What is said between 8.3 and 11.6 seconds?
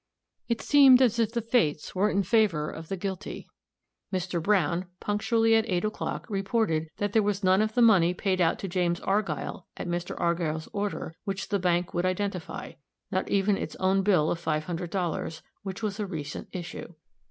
out to James Argyll at Mr. Argyll's order, which the